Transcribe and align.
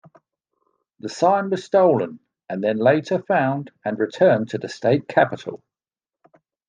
The 1.01 1.09
sign 1.09 1.51
was 1.51 1.63
stolen 1.63 2.19
and 2.49 2.63
then 2.63 2.77
later 2.79 3.19
found 3.19 3.69
and 3.85 3.99
returned 3.99 4.49
to 4.49 4.57
the 4.57 4.67
state 4.67 5.07
capitol. 5.07 5.61